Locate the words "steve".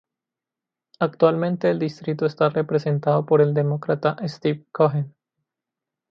4.27-4.65